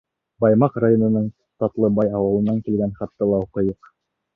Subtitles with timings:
[0.45, 1.29] Баймаҡ районының
[1.65, 3.97] Татлыбай ауылынан килгән хатты ла уҡыйыҡ.